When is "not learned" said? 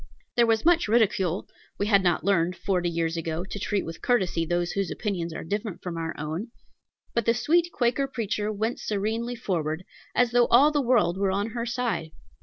2.01-2.55